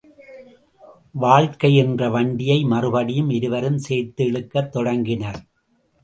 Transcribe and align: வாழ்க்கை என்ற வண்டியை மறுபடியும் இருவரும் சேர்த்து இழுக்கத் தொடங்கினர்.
வாழ்க்கை 1.15 1.69
என்ற 1.75 2.09
வண்டியை 2.09 2.63
மறுபடியும் 2.63 3.29
இருவரும் 3.29 3.77
சேர்த்து 3.77 4.25
இழுக்கத் 4.25 4.71
தொடங்கினர். 4.71 5.39